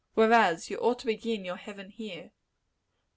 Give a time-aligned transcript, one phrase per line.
[0.15, 2.31] Whereas, you ought to begin your heaven here.